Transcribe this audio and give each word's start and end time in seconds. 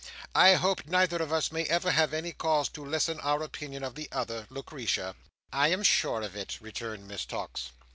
I 0.33 0.55
hope 0.55 0.87
neither 0.87 1.17
of 1.21 1.31
us 1.31 1.51
may 1.51 1.65
ever 1.65 1.91
have 1.91 2.11
any 2.11 2.31
cause 2.31 2.69
to 2.69 2.83
lessen 2.83 3.19
our 3.19 3.43
opinion 3.43 3.83
of 3.83 3.93
the 3.93 4.09
other, 4.11 4.47
Lucretia." 4.49 5.13
"I 5.53 5.67
am 5.67 5.83
sure 5.83 6.23
of 6.23 6.35
it," 6.35 6.59
returned 6.59 7.07
Miss 7.07 7.23
Tox. 7.23 7.69